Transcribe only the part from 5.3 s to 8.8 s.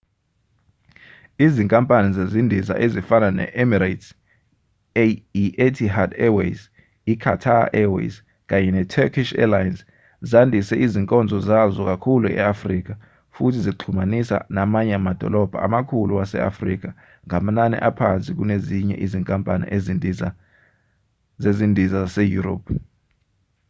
i-etihad airways i-qatar airways kanye